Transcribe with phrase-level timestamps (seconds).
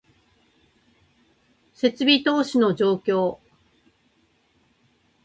[1.75, 3.37] 設備投資の状況